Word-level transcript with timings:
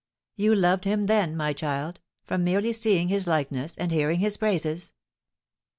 "You 0.35 0.55
loved 0.55 0.85
him, 0.85 1.05
then, 1.05 1.37
my 1.37 1.53
child, 1.53 1.99
from 2.23 2.43
merely 2.43 2.73
seeing 2.73 3.09
his 3.09 3.27
likeness 3.27 3.77
and 3.77 3.91
hearing 3.91 4.17
his 4.19 4.35
praises?" 4.35 4.93